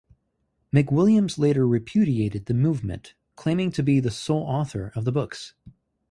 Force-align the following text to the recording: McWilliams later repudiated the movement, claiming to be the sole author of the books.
McWilliams 0.73 1.37
later 1.37 1.67
repudiated 1.67 2.47
the 2.47 2.55
movement, 2.55 3.13
claiming 3.35 3.71
to 3.73 3.83
be 3.83 3.99
the 3.99 4.09
sole 4.09 4.41
author 4.41 4.91
of 4.95 5.05
the 5.05 5.11
books. 5.11 5.53